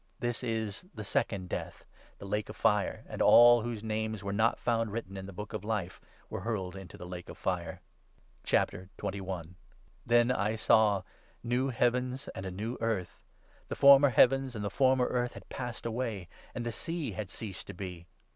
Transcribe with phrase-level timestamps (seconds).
[0.19, 1.85] This is the Second Death—
[2.17, 5.35] the lake of fire; and all whose names 'were not found written in the 15
[5.35, 7.81] Book of Life' were hurled into the lake of fire.
[8.43, 9.55] VII.— THE NEW CREATION.
[10.03, 11.03] Then I saw
[11.43, 13.21] new heavens and a new earth.
[13.67, 17.29] The former i heavens and the former earth had passed away; and the sea has
[17.31, 18.07] ceased to be.